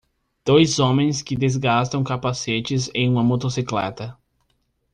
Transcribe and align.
Dois 0.43 0.79
homens 0.79 1.21
que 1.21 1.35
desgastam 1.35 2.03
capacetes 2.03 2.89
em 2.95 3.07
uma 3.07 3.23
motocicleta. 3.23 4.17